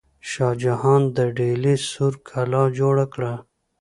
[0.29, 3.33] شاه جهان د ډیلي سور کلا جوړه کړه.